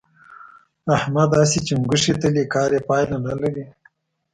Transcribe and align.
احمد 0.95 1.29
هسې 1.39 1.59
چنګوښې 1.67 2.13
تلي؛ 2.21 2.43
کار 2.53 2.69
يې 2.75 2.81
پايله 2.89 3.17
نه 3.25 3.33
لري. 3.41 3.65